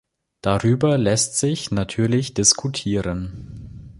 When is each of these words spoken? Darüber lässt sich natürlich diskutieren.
Darüber 0.41 0.97
lässt 0.97 1.37
sich 1.37 1.69
natürlich 1.69 2.33
diskutieren. 2.33 3.87